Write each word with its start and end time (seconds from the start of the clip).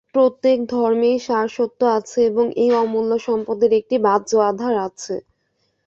প্রত্যেক 0.15 0.57
ধর্মেই 0.71 1.17
সার 1.19 1.47
সত্য 1.49 1.79
আছে 1.97 2.19
এবং 2.29 2.45
এই 2.63 2.71
অমূল্য 2.81 3.11
সম্পদের 3.27 3.71
একটি 3.79 3.95
বাহ্য 4.05 4.31
আধার 4.49 4.75
আছে। 4.87 5.15